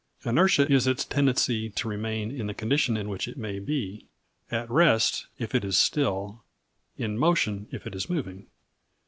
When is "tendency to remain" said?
1.05-2.31